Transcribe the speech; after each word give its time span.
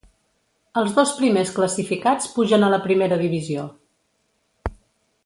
Els 0.81 0.95
dos 0.99 1.11
primers 1.17 1.51
classificats 1.57 2.31
pugen 2.39 2.65
a 2.65 2.71
la 2.77 2.81
primera 2.89 3.21
divisió. 3.23 3.67